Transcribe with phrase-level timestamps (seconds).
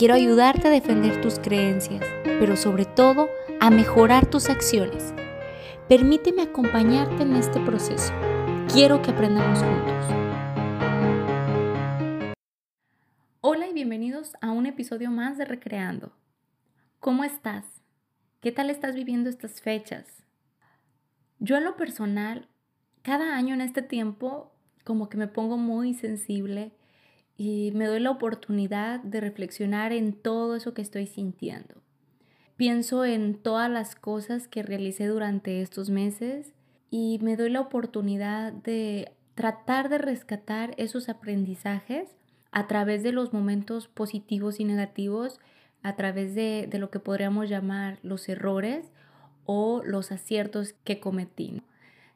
[0.00, 3.28] Quiero ayudarte a defender tus creencias, pero sobre todo
[3.60, 5.12] a mejorar tus acciones.
[5.90, 8.10] Permíteme acompañarte en este proceso.
[8.72, 10.06] Quiero que aprendamos juntos.
[13.42, 16.12] Hola y bienvenidos a un episodio más de Recreando.
[16.98, 17.66] ¿Cómo estás?
[18.40, 20.06] ¿Qué tal estás viviendo estas fechas?
[21.40, 22.48] Yo en lo personal,
[23.02, 24.50] cada año en este tiempo,
[24.82, 26.72] como que me pongo muy sensible
[27.42, 31.76] y me doy la oportunidad de reflexionar en todo eso que estoy sintiendo.
[32.56, 36.52] Pienso en todas las cosas que realicé durante estos meses
[36.90, 42.10] y me doy la oportunidad de tratar de rescatar esos aprendizajes
[42.52, 45.40] a través de los momentos positivos y negativos,
[45.82, 48.92] a través de, de lo que podríamos llamar los errores
[49.46, 51.62] o los aciertos que cometí.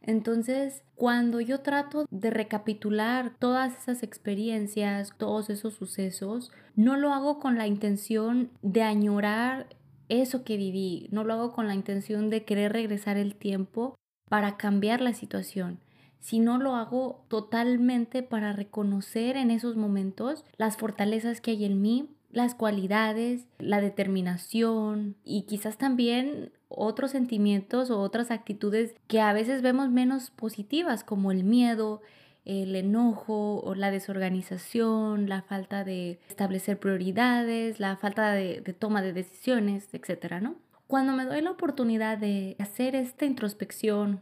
[0.06, 7.38] Entonces, cuando yo trato de recapitular todas esas experiencias, todos esos sucesos, no lo hago
[7.38, 9.66] con la intención de añorar
[10.10, 13.94] eso que viví, no lo hago con la intención de querer regresar el tiempo
[14.28, 15.80] para cambiar la situación,
[16.20, 22.10] sino lo hago totalmente para reconocer en esos momentos las fortalezas que hay en mí,
[22.30, 29.62] las cualidades, la determinación y quizás también otros sentimientos o otras actitudes que a veces
[29.62, 32.02] vemos menos positivas, como el miedo,
[32.44, 39.12] el enojo o la desorganización, la falta de establecer prioridades, la falta de, toma de
[39.12, 40.56] decisiones, etcétera, ¿no?
[40.86, 44.20] Cuando me doy la oportunidad de hacer esta introspección,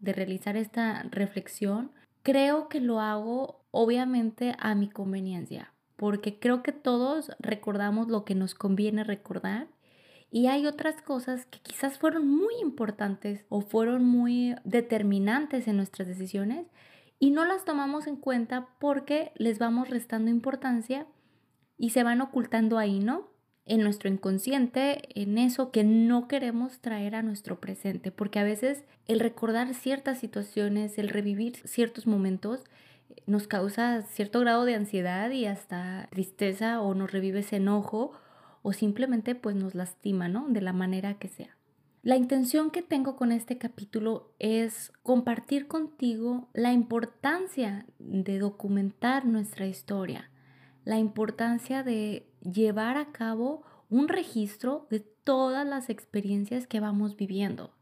[0.00, 1.90] de realizar esta reflexión,
[2.22, 8.36] creo que lo hago obviamente a mi conveniencia, porque creo que todos recordamos lo que
[8.36, 9.66] nos conviene recordar
[10.34, 16.08] y hay otras cosas que quizás fueron muy importantes o fueron muy determinantes en nuestras
[16.08, 16.66] decisiones
[17.20, 21.06] y no las tomamos en cuenta porque les vamos restando importancia
[21.78, 23.30] y se van ocultando ahí, ¿no?
[23.64, 28.82] En nuestro inconsciente, en eso que no queremos traer a nuestro presente, porque a veces
[29.06, 32.64] el recordar ciertas situaciones, el revivir ciertos momentos,
[33.26, 38.18] nos causa cierto grado de ansiedad y hasta tristeza o nos revive ese enojo
[38.64, 40.48] o simplemente pues nos lastima, ¿no?
[40.48, 41.54] De la manera que sea.
[42.02, 49.66] La intención que tengo con este capítulo es compartir contigo la importancia de documentar nuestra
[49.66, 50.30] historia,
[50.84, 57.74] la importancia de llevar a cabo un registro de todas las experiencias que vamos viviendo,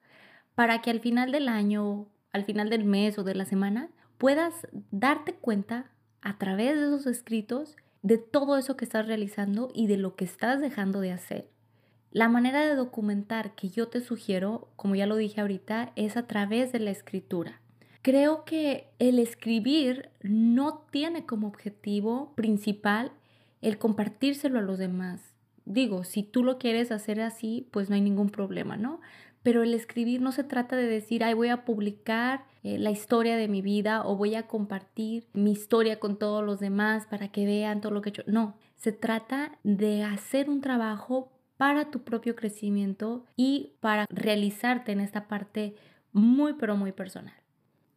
[0.57, 3.89] para que al final del año, al final del mes o de la semana,
[4.19, 9.87] puedas darte cuenta a través de esos escritos de todo eso que estás realizando y
[9.87, 11.49] de lo que estás dejando de hacer.
[12.11, 16.27] La manera de documentar que yo te sugiero, como ya lo dije ahorita, es a
[16.27, 17.61] través de la escritura.
[18.03, 23.13] Creo que el escribir no tiene como objetivo principal
[23.63, 25.21] el compartírselo a los demás.
[25.65, 29.01] Digo, si tú lo quieres hacer así, pues no hay ningún problema, ¿no?
[29.43, 33.37] Pero el escribir no se trata de decir, ay, voy a publicar eh, la historia
[33.37, 37.45] de mi vida o voy a compartir mi historia con todos los demás para que
[37.45, 38.23] vean todo lo que he hecho.
[38.27, 45.01] No, se trata de hacer un trabajo para tu propio crecimiento y para realizarte en
[45.01, 45.75] esta parte
[46.13, 47.35] muy, pero muy personal.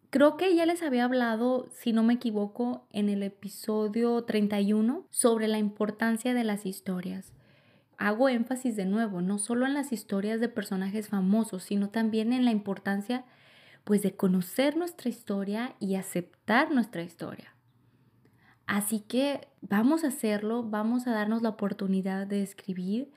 [0.09, 5.47] Creo que ya les había hablado, si no me equivoco, en el episodio 31 sobre
[5.47, 7.34] la importancia de las historias
[7.97, 12.45] hago énfasis de nuevo, no solo en las historias de personajes famosos, sino también en
[12.45, 13.25] la importancia
[13.83, 17.53] pues de conocer nuestra historia y aceptar nuestra historia.
[18.67, 23.11] Así que vamos a hacerlo, vamos a darnos la oportunidad de escribir,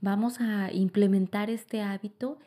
[0.00, 2.38] vamos a implementar este hábito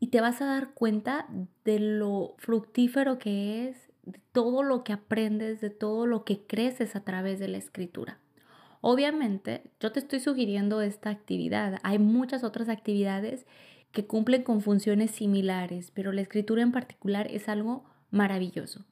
[0.00, 1.28] y te vas a dar cuenta
[1.64, 3.76] de lo fructífero que es,
[4.32, 8.18] todo lo que aprendes, de todo lo que creces a través de la escritura.
[8.80, 11.78] Obviamente, yo te estoy sugiriendo esta actividad.
[11.82, 13.46] Hay muchas otras actividades
[13.92, 18.84] que cumplen con funciones similares, pero la escritura en particular es algo maravilloso.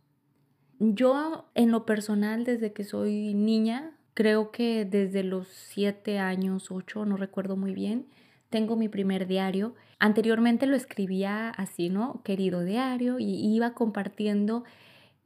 [0.78, 7.04] Yo, en lo personal, desde que soy niña, creo que desde los siete años, ocho,
[7.04, 8.06] no recuerdo muy bien,
[8.50, 9.74] tengo mi primer diario.
[9.98, 12.22] Anteriormente lo escribía así, ¿no?
[12.24, 14.64] Querido diario, y iba compartiendo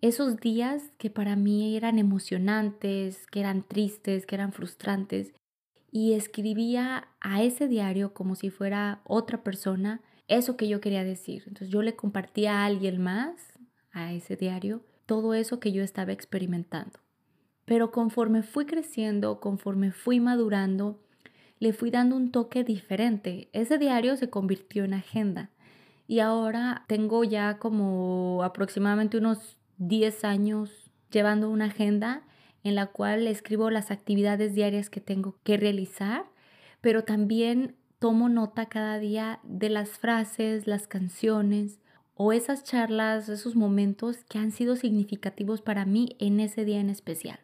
[0.02, 5.32] esos días que para mí eran emocionantes, que eran tristes, que eran frustrantes.
[5.94, 11.42] y escribía a ese diario como si fuera otra persona eso que yo quería decir.
[11.46, 13.58] Entonces yo le compartía a alguien más,
[13.92, 16.98] a ese diario, todo eso que yo estaba experimentando.
[17.66, 20.98] Pero conforme fui creciendo, conforme fui madurando,
[21.58, 23.48] le fui dando un toque diferente.
[23.52, 25.50] Ese diario se convirtió en agenda
[26.08, 32.22] y ahora tengo ya como aproximadamente unos 10 años llevando una agenda
[32.64, 36.24] en la cual escribo las actividades diarias que tengo que realizar,
[36.80, 41.78] pero también tomo nota cada día de las frases, las canciones
[42.14, 46.90] o esas charlas, esos momentos que han sido significativos para mí en ese día en
[46.90, 47.40] especial.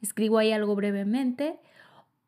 [0.00, 1.58] Escribo ahí algo brevemente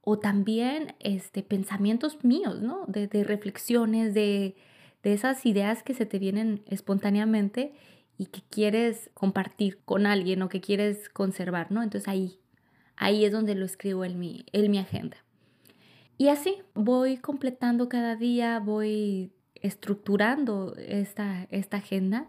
[0.02, 2.84] o también este, pensamientos míos, ¿no?
[2.86, 4.56] De, reflexiones, de,
[5.02, 7.72] de esas ideas que se te vienen espontáneamente
[8.20, 11.82] y que quieres compartir con alguien o que quieres conservar, ¿no?
[11.82, 12.38] Entonces ahí,
[12.94, 15.16] ahí es donde lo escribo en mi, en mi agenda.
[16.18, 22.28] Y así voy completando cada día, voy estructurando esta, esta agenda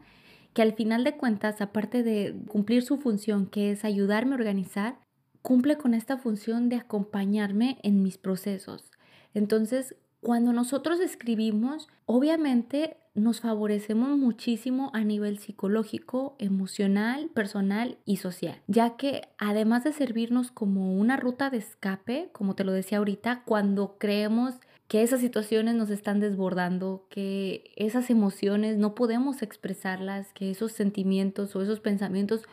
[0.54, 4.98] que al final de cuentas, aparte de cumplir su función, que es ayudarme a organizar,
[5.42, 8.92] cumple con esta función de acompañarme en mis procesos.
[9.34, 18.62] Entonces, cuando nosotros escribimos, obviamente nos favorecemos muchísimo a nivel psicológico, emocional, personal y social,
[18.68, 23.44] ya que además de servirnos como una ruta de escape, como te lo decía ahorita,
[23.46, 24.56] cuando creemos
[24.88, 31.56] que esas situaciones nos están desbordando, que esas emociones no podemos expresarlas, que esos sentimientos
[31.56, 32.44] o esos pensamientos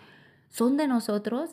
[0.49, 1.51] son de nosotros,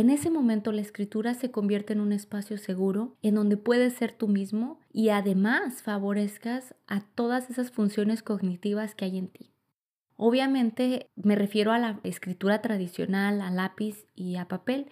[0.00, 4.12] en ese momento la escritura se convierte en un espacio seguro en donde puedes ser
[4.12, 9.52] tú mismo y además favorezcas a todas esas funciones cognitivas que hay en ti.
[10.16, 14.86] Obviamente me refiero a la escritura tradicional, a lápiz y a papel,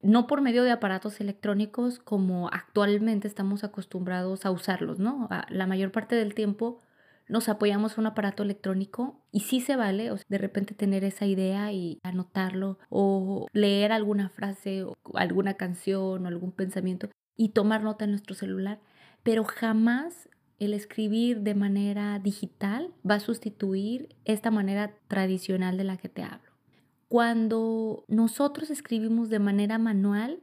[0.00, 5.28] no por medio de aparatos electrónicos como actualmente estamos acostumbrados a usarlos, ¿no?
[5.48, 6.80] La mayor parte del tiempo
[7.28, 11.26] nos apoyamos a un aparato electrónico y sí se vale o de repente tener esa
[11.26, 17.82] idea y anotarlo o leer alguna frase o alguna canción o algún pensamiento y tomar
[17.82, 18.80] nota en nuestro celular,
[19.22, 20.28] pero jamás
[20.58, 26.22] el escribir de manera digital va a sustituir esta manera tradicional de la que te
[26.22, 26.50] hablo.
[27.08, 30.40] Cuando nosotros escribimos de manera manual,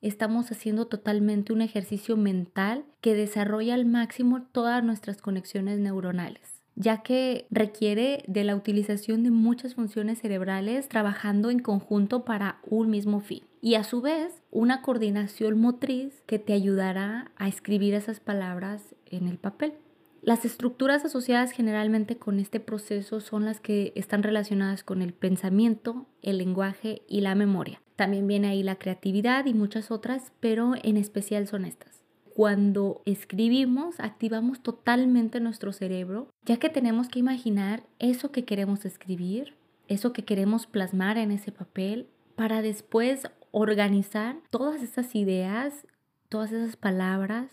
[0.00, 7.02] estamos haciendo totalmente un ejercicio mental que desarrolla al máximo todas nuestras conexiones neuronales ya
[7.02, 13.20] que requiere de la utilización de muchas funciones cerebrales trabajando en conjunto para un mismo
[13.20, 13.42] fin.
[13.62, 19.26] Y a su vez, una coordinación motriz que te ayudará a escribir esas palabras en
[19.26, 19.72] el papel.
[20.20, 26.06] Las estructuras asociadas generalmente con este proceso son las que están relacionadas con el pensamiento,
[26.20, 27.80] el lenguaje y la memoria.
[27.96, 32.02] También viene ahí la creatividad y muchas otras, pero en especial son estas.
[32.34, 39.54] Cuando escribimos, activamos totalmente nuestro cerebro, ya que tenemos que imaginar eso que queremos escribir,
[39.88, 43.22] eso que queremos plasmar en ese papel, para después
[43.52, 45.86] organizar todas esas ideas,
[46.28, 47.50] todas esas palabras,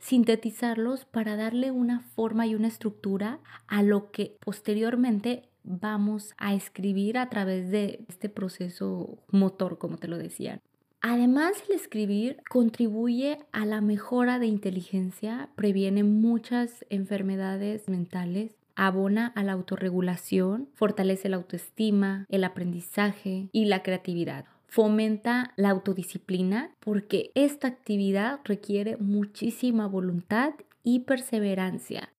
[0.00, 3.38] sintetizarlos para darle una forma y una estructura
[3.68, 10.08] a lo que posteriormente vamos a escribir a través de este proceso motor, como te
[10.08, 10.60] lo decía.
[11.00, 19.42] Además, el escribir contribuye a la mejora de inteligencia, previene muchas enfermedades mentales, abona a
[19.42, 24.46] la autorregulación, fortalece la autoestima, el aprendizaje y la creatividad.
[24.66, 32.13] Fomenta la autodisciplina porque esta actividad requiere muchísima voluntad y perseverancia.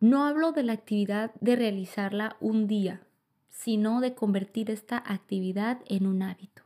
[0.00, 3.02] No hablo de la actividad de realizarla un día,
[3.48, 6.62] sino de convertir esta actividad en un hábito.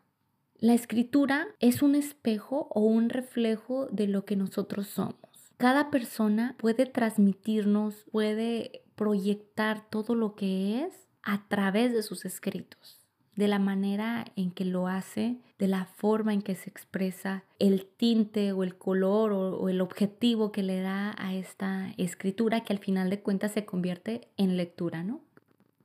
[0.58, 5.16] La escritura es un espejo o un reflejo de lo que nosotros somos.
[5.56, 12.99] Cada persona puede transmitirnos, puede proyectar todo lo que es a través de sus escritos
[13.36, 17.86] de la manera en que lo hace, de la forma en que se expresa, el
[17.86, 22.78] tinte o el color o, el objetivo que le da a esta escritura que al
[22.78, 25.20] final de cuentas se convierte en lectura, ¿no?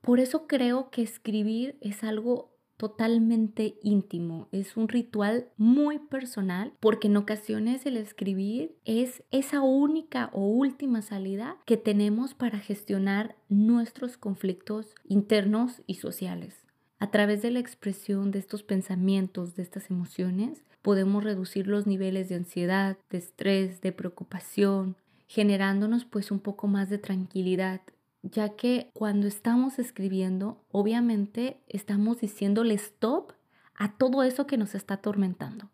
[0.02, 7.08] Por eso creo que escribir es algo totalmente íntimo, es un ritual muy personal porque
[7.08, 14.18] en ocasiones el escribir es esa única o última salida que tenemos para gestionar nuestros
[14.18, 16.65] conflictos internos y sociales.
[17.06, 22.30] A través de la expresión de estos pensamientos, de estas emociones, podemos reducir los niveles
[22.30, 24.96] de ansiedad, de estrés, de preocupación,
[25.28, 27.82] generándonos pues un poco más de tranquilidad,
[28.24, 33.34] ya que cuando estamos escribiendo, obviamente estamos diciéndole stop
[33.76, 35.70] a todo eso que nos está atormentando.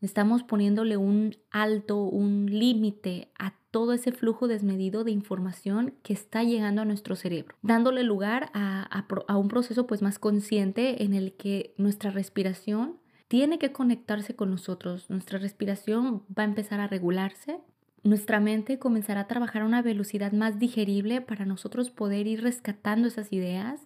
[0.00, 6.44] Estamos poniéndole un alto, un límite a todo ese flujo desmedido de información que está
[6.44, 8.84] llegando a nuestro cerebro, dándole lugar a,
[9.26, 14.52] a un proceso pues más consciente en el que nuestra respiración tiene que conectarse con
[14.52, 17.58] nosotros, nuestra respiración va a empezar a regularse,
[18.04, 23.08] nuestra mente comenzará a trabajar a una velocidad más digerible para nosotros poder ir rescatando
[23.08, 23.80] esas ideas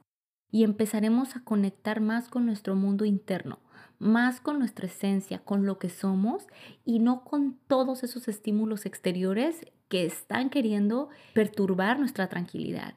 [0.51, 3.61] y empezaremos a conectar más con nuestro mundo interno,
[3.99, 6.47] más con nuestra esencia, con lo que somos
[6.85, 12.95] y no con todos esos estímulos exteriores que están queriendo perturbar nuestra tranquilidad.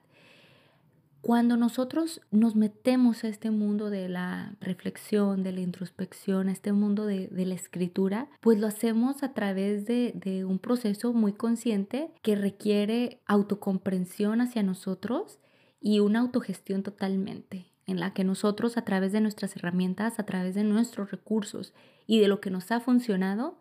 [1.21, 6.71] Cuando nosotros nos metemos a este mundo de la reflexión, de la introspección, a este
[6.71, 12.10] mundo de, la escritura, pues lo hacemos a través de, de un proceso muy consciente
[12.24, 15.38] que requiere autocomprensión hacia nosotros
[15.79, 20.55] y una autogestión totalmente, en la que nosotros a través de nuestras herramientas, a través
[20.55, 21.71] de nuestros recursos
[22.07, 23.60] y de lo que nos ha funcionado,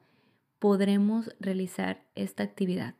[0.59, 2.95] podremos realizar esta actividad.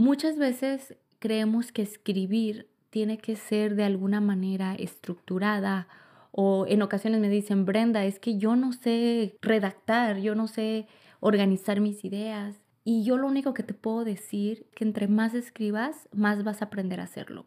[0.00, 5.88] Muchas veces creemos que escribir tiene que ser de alguna manera estructurada
[6.32, 10.86] o en ocasiones me dicen, Brenda, es que yo no sé redactar, yo no sé
[11.20, 12.62] organizar mis ideas.
[12.82, 16.64] Y yo lo único que te puedo decir que entre más escribas, más vas a
[16.64, 17.44] aprender a hacerlo.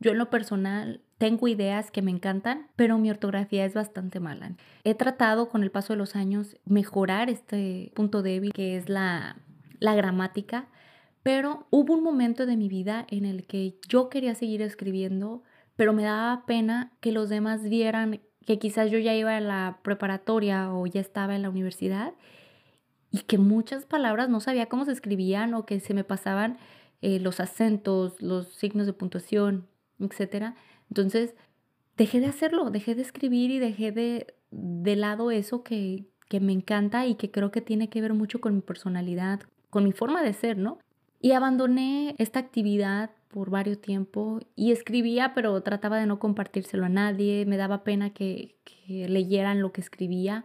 [0.00, 4.54] Yo en lo personal tengo ideas que me encantan, pero mi ortografía es bastante mala.
[4.84, 9.38] He tratado con el paso de los años mejorar este punto débil que es la,
[9.78, 10.68] la gramática,
[11.24, 15.42] pero hubo un momento de mi vida en el que yo quería seguir escribiendo,
[15.74, 19.80] pero me daba pena que los demás vieran que quizás yo ya iba a la
[19.82, 22.12] preparatoria o ya estaba en la universidad
[23.10, 26.58] y que muchas palabras no sabía cómo se escribían o que se me pasaban
[27.00, 29.66] eh, los acentos, los signos de puntuación,
[30.00, 30.52] etc.
[30.90, 31.34] Entonces,
[31.96, 36.52] dejé de hacerlo, dejé de escribir y dejé de, de lado eso que, que me
[36.52, 39.40] encanta y que creo que tiene que ver mucho con mi personalidad,
[39.70, 40.78] con mi forma de ser, ¿no?
[41.24, 46.90] Y abandoné esta actividad por varios tiempo y escribía, pero trataba de no compartírselo a
[46.90, 50.44] nadie, me daba pena que, que leyeran lo que escribía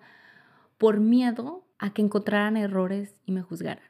[0.77, 3.83] por miedo a que encontraran errores y me juzgaran.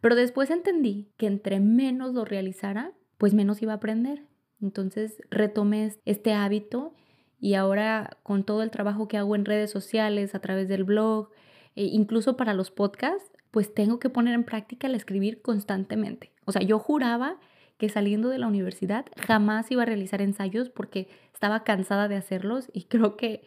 [0.00, 4.24] Pero después entendí que entre menos lo realizara, pues menos iba a aprender.
[4.60, 6.92] Entonces retomé este hábito
[7.38, 11.28] y ahora con todo el trabajo que hago en redes sociales, a través del blog,
[11.76, 16.32] e incluso para los podcasts, pues tengo que poner en práctica el escribir constantemente.
[16.46, 17.38] O sea, yo juraba
[17.76, 22.70] que saliendo de la universidad jamás iba a realizar ensayos porque estaba cansada de hacerlos
[22.72, 23.44] y creo que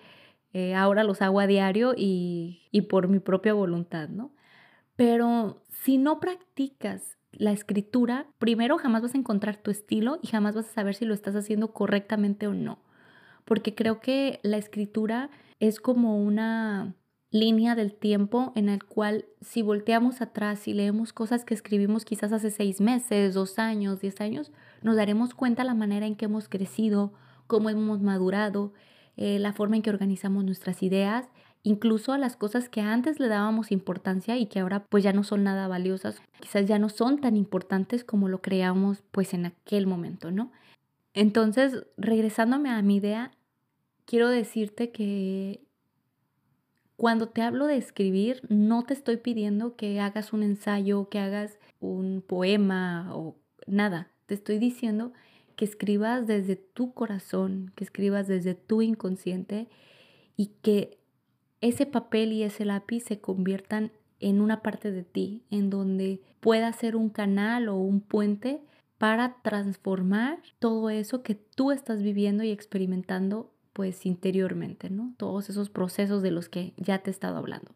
[0.53, 4.31] eh, ahora los hago a diario y, y por mi propia voluntad, ¿no?
[4.95, 10.55] Pero si no practicas la escritura, primero jamás vas a encontrar tu estilo y jamás
[10.55, 12.79] vas a saber si lo estás haciendo correctamente o no.
[13.43, 16.95] Porque creo que la escritura es como una
[17.35, 22.31] línea del tiempo en el cual si volteamos atrás y leemos cosas que escribimos quizás
[22.31, 24.51] hace seis meses, dos años, diez años,
[24.81, 27.11] nos daremos cuenta la manera en que hemos crecido,
[27.47, 28.73] cómo hemos madurado,
[29.17, 31.27] eh, la forma en que organizamos nuestras ideas,
[31.61, 35.23] incluso a las cosas que antes le dábamos importancia y que ahora pues ya no
[35.23, 39.87] son nada valiosas, quizás ya no son tan importantes como lo creíamos pues en aquel
[39.87, 40.51] momento, ¿no?
[41.13, 43.31] Entonces, regresándome a mi idea,
[44.05, 45.64] quiero decirte que
[46.97, 51.57] cuando te hablo de escribir, no te estoy pidiendo que hagas un ensayo, que hagas
[51.79, 53.35] un poema o
[53.67, 54.11] nada.
[54.27, 55.11] Te estoy diciendo
[55.55, 59.67] que escribas desde tu corazón, que escribas desde tu inconsciente
[60.37, 60.97] y que
[61.61, 66.71] ese papel y ese lápiz se conviertan en una parte de ti, en donde pueda
[66.73, 68.61] ser un canal o un puente
[68.97, 75.13] para transformar todo eso que tú estás viviendo y experimentando pues interiormente, ¿no?
[75.17, 77.75] Todos esos procesos de los que ya te he estado hablando.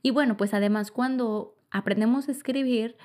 [0.00, 2.96] Y bueno, pues además cuando aprendemos a escribir,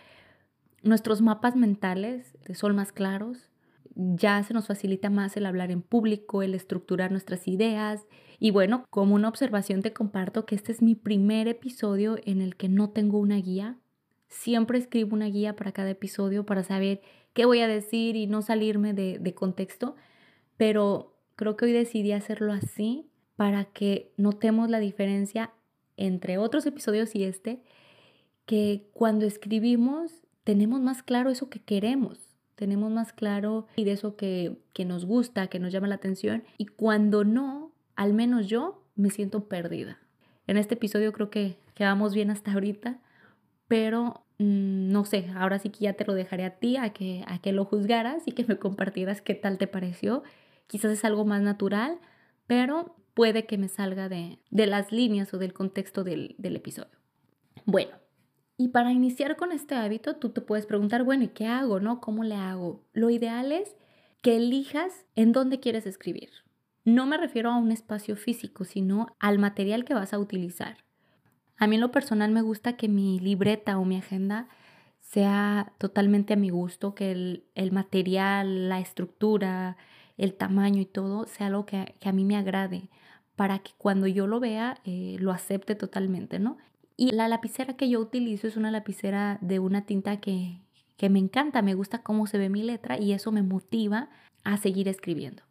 [0.83, 3.49] nuestros mapas mentales son más claros,
[3.95, 8.05] ya se nos facilita más el hablar en público, el estructurar nuestras ideas.
[8.39, 12.55] Y bueno, como una observación te comparto que este es mi primer episodio en el
[12.55, 13.79] que no tengo una guía.
[14.27, 17.01] Siempre escribo una guía para cada episodio para saber
[17.33, 19.95] qué voy a decir y no salirme de, de contexto.
[20.57, 25.51] Pero Creo que hoy decidí hacerlo así para que notemos la diferencia
[25.97, 27.61] entre otros episodios y este,
[28.45, 32.19] que cuando escribimos tenemos más claro eso que queremos,
[32.55, 36.43] tenemos más claro y de eso que, que nos gusta, que nos llama la atención,
[36.57, 39.99] y cuando no, al menos yo me siento perdida.
[40.47, 42.99] En este episodio creo que, que vamos bien hasta ahorita,
[43.67, 47.23] pero mm, no sé, ahora sí que ya te lo dejaré a ti, a que,
[47.27, 50.23] a que lo juzgaras y que me compartieras qué tal te pareció
[50.67, 51.99] Quizás es algo más natural,
[52.47, 56.97] pero puede que me salga de, las líneas o del contexto del, del episodio.
[57.65, 57.91] Bueno,
[58.57, 61.79] y para iniciar con este hábito, tú te puedes preguntar, bueno, ¿y qué hago?
[61.79, 61.99] ¿No?
[62.01, 62.83] ¿Cómo le hago?
[62.93, 63.75] Lo ideal es
[64.21, 66.29] que elijas en dónde quieres escribir.
[66.85, 70.83] No me refiero a un espacio físico, sino al material que vas a utilizar.
[71.57, 74.49] A mí en lo personal me gusta que mi libreta o mi agenda
[74.99, 79.77] sea totalmente a mi gusto, que el, material, la estructura,
[80.17, 82.89] el tamaño y todo sea algo que, a mí me agrade,
[83.35, 86.57] para que cuando yo lo vea eh, lo acepte totalmente, ¿no?
[86.95, 90.59] Y la lapicera que yo utilizo es una lapicera de una tinta que,
[90.97, 94.09] que me encanta, me gusta cómo se ve mi letra y eso me motiva
[94.43, 95.43] a seguir escribiendo.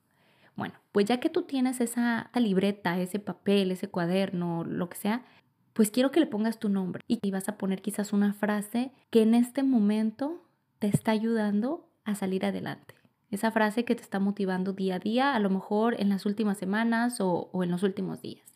[0.54, 5.24] Bueno, pues ya que tú tienes esa libreta, ese papel, ese cuaderno, lo que sea,
[5.72, 9.22] pues quiero que le pongas tu nombre y vas a poner quizás una frase que
[9.22, 10.42] en este momento
[10.78, 12.94] te está ayudando a salir adelante.
[13.32, 16.58] Esa frase que te está motivando día a día, a lo mejor en las últimas
[16.58, 18.46] semanas o, en los últimos días.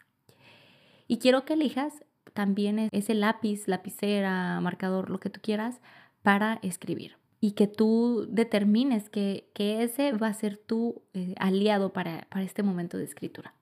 [1.08, 2.04] Y quiero que elijas
[2.34, 5.80] también ese lápiz, lapicera, marcador, lo que tú quieras,
[6.22, 7.16] para escribir.
[7.40, 12.62] Y que tú determines que, ese va a ser tu eh, aliado para, para este
[12.62, 13.54] momento de escritura.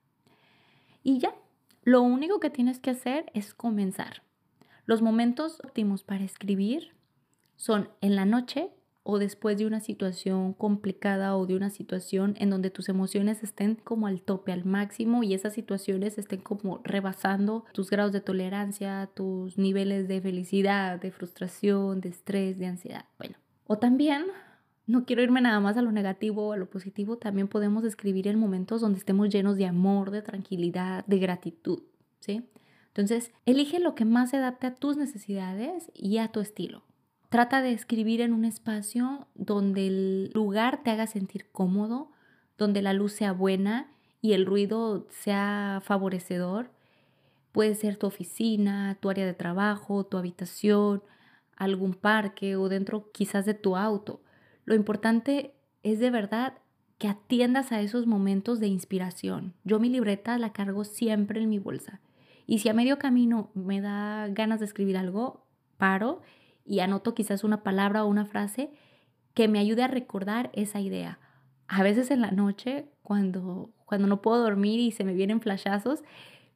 [1.04, 1.32] Y ya,
[1.84, 4.24] lo único que tienes que hacer es comenzar.
[4.84, 6.92] Los momentos óptimos para escribir
[7.54, 8.72] son en la noche
[9.04, 13.76] o después de una situación complicada o de una situación en donde tus emociones estén
[13.76, 19.10] como al tope, al máximo y esas situaciones estén como rebasando tus grados de tolerancia,
[19.14, 23.04] tus niveles de felicidad, de frustración, de estrés, de ansiedad.
[23.18, 24.24] Bueno, o también
[24.86, 28.26] no quiero irme nada más a lo negativo o a lo positivo, también podemos escribir
[28.26, 31.82] en momentos donde estemos llenos de amor, de tranquilidad, de gratitud,
[32.20, 32.48] ¿sí?
[32.88, 36.84] Entonces, elige lo que más se adapte a tus necesidades y a tu estilo.
[37.28, 42.10] Trata de escribir en un espacio donde el lugar te haga sentir cómodo,
[42.58, 43.90] donde la luz sea buena
[44.20, 46.70] y el ruido sea favorecedor.
[47.52, 51.02] Puede ser tu oficina, tu área de trabajo, tu habitación,
[51.56, 54.20] algún parque o dentro quizás de tu auto.
[54.64, 55.52] Lo importante
[55.82, 56.54] es de verdad
[56.98, 59.54] que atiendas a esos momentos de inspiración.
[59.64, 62.00] Yo mi libreta la cargo siempre en mi bolsa.
[62.46, 65.44] Y si a medio camino me da ganas de escribir algo,
[65.76, 66.22] paro
[66.64, 68.70] y anoto quizás una palabra o una frase
[69.34, 71.18] que me ayude a recordar esa idea.
[71.68, 76.02] A veces en la noche, cuando, cuando no puedo dormir y se me vienen flashazos,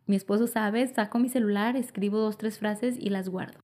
[0.07, 3.61] mi esposo sabe, saco mi celular, escribo dos, tres frases y las guardo.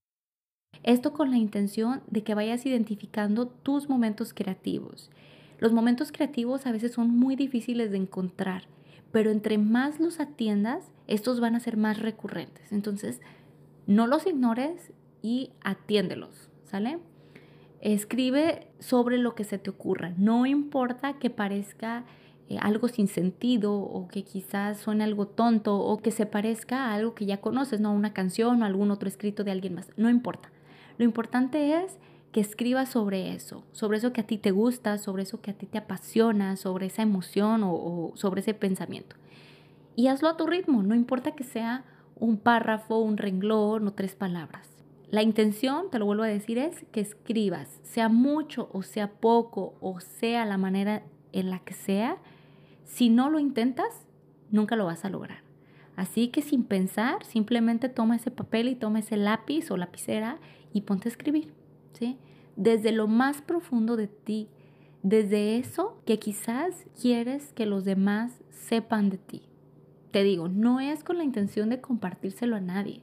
[0.82, 5.10] Esto con la intención de que vayas identificando tus momentos creativos.
[5.58, 8.64] Los momentos creativos a veces son muy difíciles de encontrar,
[9.12, 12.72] pero entre más los atiendas, estos van a ser más recurrentes.
[12.72, 13.20] Entonces,
[13.86, 14.92] no los ignores
[15.24, 16.98] y atiéndelos, ¿sale?
[17.80, 20.12] Escribe sobre lo que se te ocurra.
[20.18, 22.04] No importa que parezca
[22.50, 26.94] eh, algo sin sentido o que quizás suene algo tonto o que se parezca a
[26.94, 29.90] algo que ya conoces, no una canción o algún otro escrito de alguien más.
[29.96, 30.50] No importa.
[30.98, 31.98] Lo importante es
[32.30, 35.54] que escribas sobre eso, sobre eso que a ti te gusta, sobre eso que a
[35.54, 39.16] ti te apasiona, sobre esa emoción o, sobre ese pensamiento.
[39.96, 41.84] Y hazlo a tu ritmo, no importa que sea
[42.14, 44.73] un párrafo, un renglón o tres palabras.
[45.10, 49.74] La intención, te lo vuelvo a decir, es que escribas, sea mucho o sea poco
[49.80, 52.16] o sea la manera en la que sea,
[52.84, 54.06] si no lo intentas,
[54.50, 55.42] nunca lo vas a lograr.
[55.96, 60.38] Así que sin pensar, simplemente toma ese papel y toma ese lápiz o lapicera
[60.72, 61.52] y ponte a escribir,
[61.92, 62.18] ¿sí?
[62.56, 64.48] Desde lo más profundo de ti,
[65.02, 69.42] desde eso que quizás quieres que los demás sepan de ti.
[70.10, 73.02] Te digo, no es con la intención de compartírselo a nadie,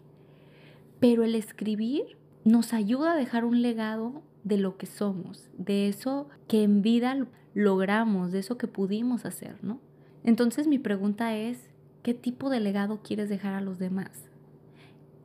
[1.01, 6.29] pero el escribir nos ayuda a dejar un legado de lo que somos, de eso
[6.47, 9.81] que en vida logramos, de eso que pudimos hacer, ¿no?
[10.23, 11.69] Entonces mi pregunta es,
[12.03, 14.29] ¿qué tipo de legado quieres dejar a los demás?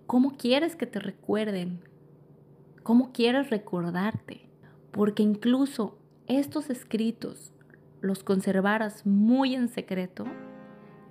[0.08, 1.78] ¿Cómo quieres que te recuerden?
[2.86, 4.48] cómo quieres recordarte,
[4.92, 7.52] porque incluso estos escritos
[8.00, 10.24] los conservaras muy en secreto,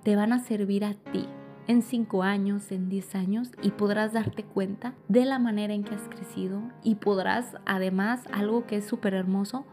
[0.02, 1.26] te van a servir a ti
[1.66, 5.94] en 5 años, en 10 años y podrás darte cuenta de la manera en que
[5.94, 9.64] has crecido y podrás además, algo que es súper hermoso,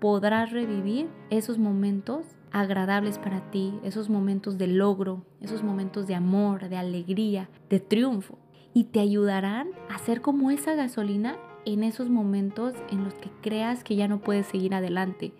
[0.00, 6.68] podrás revivir esos momentos agradables para ti, esos momentos de logro, esos momentos de amor,
[6.68, 8.38] de alegría, de triunfo.
[8.74, 13.84] Y te ayudarán a ser como esa gasolina en esos momentos en los que creas
[13.84, 15.32] que ya no puedes seguir adelante,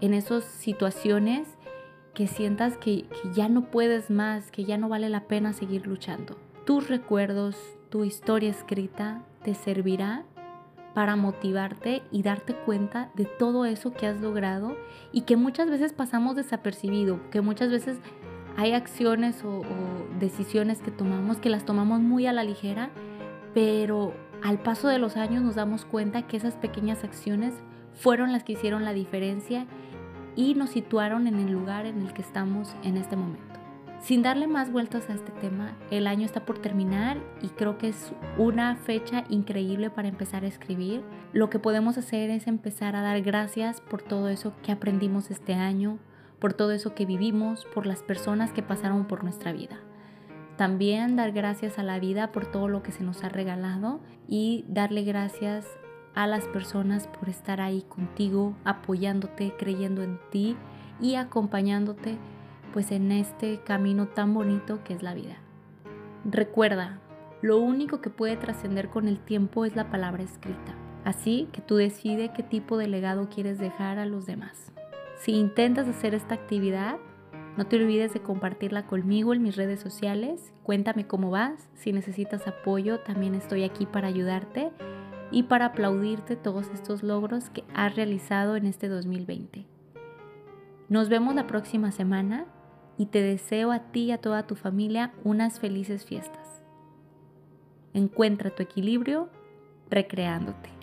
[0.00, 1.56] en esas situaciones
[2.14, 6.36] que sientas que, ya no puedes más, que ya no vale la pena seguir luchando.
[6.64, 7.56] Tus recuerdos,
[7.90, 10.24] tu historia escrita te servirá
[10.94, 14.76] para motivarte y darte cuenta de todo eso que has logrado
[15.10, 17.98] y que muchas veces pasamos desapercibido, que muchas veces
[18.56, 19.62] hay acciones o
[20.20, 22.90] decisiones que tomamos que las tomamos muy a la ligera
[23.54, 27.54] pero al paso de los años nos damos cuenta que esas pequeñas acciones
[27.94, 29.66] fueron las que hicieron la diferencia
[30.36, 33.52] y nos situaron en el lugar en el que estamos en este momento.
[34.02, 37.88] Sin darle más vueltas a este tema, el año está por terminar y creo que
[37.88, 41.04] es una fecha increíble para empezar a escribir.
[41.32, 45.54] Lo que podemos hacer es empezar a dar gracias por todo eso que aprendimos este
[45.54, 46.00] año,
[46.40, 49.78] por todo eso que vivimos, por las personas que pasaron por nuestra vida.
[50.56, 54.64] También dar gracias a la vida por todo lo que se nos ha regalado y
[54.66, 55.66] darle gracias
[56.14, 60.56] a las personas por estar ahí contigo, apoyándote, creyendo en ti
[61.00, 62.18] y acompañándote
[62.72, 65.36] pues en este camino tan bonito que es la vida.
[66.24, 67.00] Recuerda,
[67.42, 70.74] lo único que puede trascender con el tiempo es la palabra escrita.
[71.04, 74.72] Así que tú decides qué tipo de legado quieres dejar a los demás.
[75.16, 76.98] Si intentas hacer esta actividad,
[77.56, 80.52] no te olvides de compartirla conmigo en mis redes sociales.
[80.62, 81.68] Cuéntame cómo vas.
[81.74, 84.70] Si necesitas apoyo, también estoy aquí para ayudarte
[85.32, 89.66] y para aplaudirte todos estos logros que has realizado en este 2020.
[90.88, 92.44] Nos vemos la próxima semana
[92.98, 96.62] y te deseo a ti y a toda tu familia unas felices fiestas.
[97.94, 99.28] Encuentra tu equilibrio
[99.90, 100.81] recreándote.